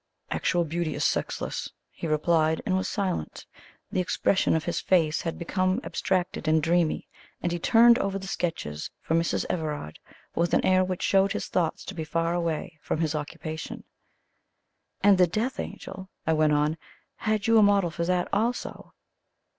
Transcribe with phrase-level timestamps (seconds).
[0.31, 3.45] "Actual beauty is sexless," he replied, and was silent.
[3.91, 7.07] The expression of his face had become abstracted and dreamy,
[7.39, 9.45] and he turned over the sketches for Mrs.
[9.47, 9.99] Everard
[10.33, 13.83] with an air which showed his thoughts to be far away from his occupation.
[15.03, 16.77] "And the Death Angel?" I went on.
[17.17, 18.95] "Had you a model for that also?"